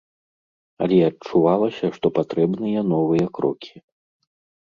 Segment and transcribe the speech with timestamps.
[0.85, 3.75] Але адчувалася, што патрэбныя новыя крокі.